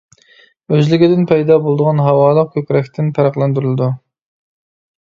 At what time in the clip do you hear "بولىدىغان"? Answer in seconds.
1.67-2.03